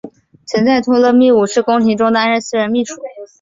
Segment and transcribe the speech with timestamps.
[0.47, 2.95] 曾在托勒密五世宫廷中担任私人秘书。